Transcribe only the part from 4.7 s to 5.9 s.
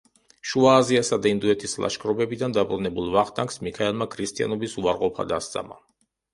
უარყოფა დასწამა.